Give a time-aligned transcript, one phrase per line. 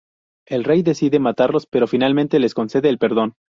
[0.47, 3.35] El rey decide matarlos, pero finalmente les concede el perdón.